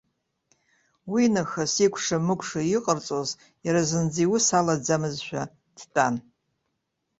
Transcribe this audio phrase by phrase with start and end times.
[1.11, 3.29] Уинахыс икәша-мыкәша иҟарҵоз
[3.65, 5.41] иара зынӡа иус алаӡамызшәа
[5.77, 6.15] дтәан.